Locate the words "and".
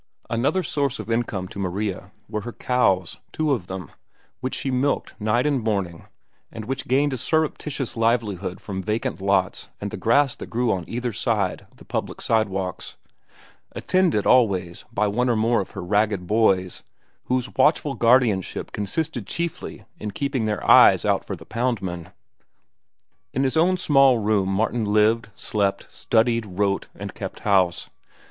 5.45-5.63, 6.51-6.65, 9.79-9.91, 26.95-27.13